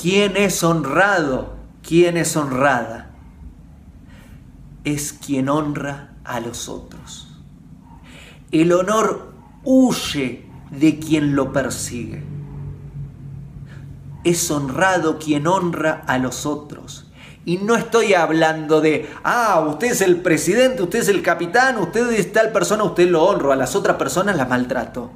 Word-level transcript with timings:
¿Quién 0.00 0.36
es 0.36 0.62
honrado? 0.62 1.56
¿Quién 1.82 2.16
es 2.16 2.36
honrada? 2.36 3.10
Es 4.84 5.12
quien 5.12 5.48
honra 5.48 6.14
a 6.24 6.38
los 6.38 6.68
otros. 6.68 7.28
El 8.52 8.72
honor 8.72 9.32
huye 9.64 10.46
de 10.70 11.00
quien 11.00 11.34
lo 11.34 11.52
persigue. 11.52 12.22
Es 14.22 14.48
honrado 14.52 15.18
quien 15.18 15.48
honra 15.48 16.04
a 16.06 16.18
los 16.18 16.46
otros. 16.46 17.10
Y 17.44 17.56
no 17.56 17.74
estoy 17.74 18.14
hablando 18.14 18.80
de, 18.80 19.10
ah, 19.24 19.64
usted 19.68 19.88
es 19.88 20.00
el 20.02 20.20
presidente, 20.20 20.82
usted 20.82 21.00
es 21.00 21.08
el 21.08 21.22
capitán, 21.22 21.78
usted 21.78 22.12
es 22.12 22.32
tal 22.32 22.52
persona, 22.52 22.84
usted 22.84 23.08
lo 23.08 23.24
honro, 23.24 23.50
a 23.50 23.56
las 23.56 23.74
otras 23.74 23.96
personas 23.96 24.36
las 24.36 24.48
maltrato. 24.48 25.10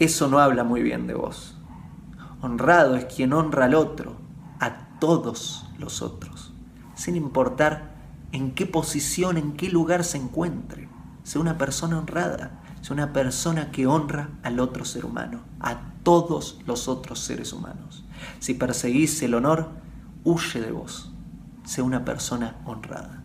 Eso 0.00 0.26
no 0.26 0.40
habla 0.40 0.64
muy 0.64 0.82
bien 0.82 1.06
de 1.06 1.14
vos. 1.14 1.57
Honrado 2.40 2.94
es 2.94 3.06
quien 3.06 3.32
honra 3.32 3.64
al 3.64 3.74
otro, 3.74 4.16
a 4.60 4.98
todos 5.00 5.66
los 5.78 6.02
otros, 6.02 6.52
sin 6.94 7.16
importar 7.16 7.94
en 8.32 8.54
qué 8.54 8.64
posición, 8.64 9.36
en 9.36 9.54
qué 9.54 9.70
lugar 9.70 10.04
se 10.04 10.18
encuentre. 10.18 10.88
Sea 11.24 11.40
una 11.40 11.58
persona 11.58 11.98
honrada, 11.98 12.60
sea 12.80 12.94
una 12.94 13.12
persona 13.12 13.72
que 13.72 13.86
honra 13.86 14.30
al 14.42 14.60
otro 14.60 14.84
ser 14.84 15.04
humano, 15.04 15.40
a 15.58 15.80
todos 16.04 16.60
los 16.64 16.86
otros 16.86 17.18
seres 17.18 17.52
humanos. 17.52 18.04
Si 18.38 18.54
perseguís 18.54 19.20
el 19.22 19.34
honor, 19.34 19.70
huye 20.24 20.60
de 20.60 20.70
vos. 20.70 21.10
Sea 21.64 21.84
una 21.84 22.04
persona 22.04 22.56
honrada. 22.64 23.24